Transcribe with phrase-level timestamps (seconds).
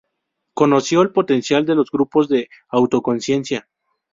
[0.55, 3.69] Conoció el potencial de los grupos de autoconciencia.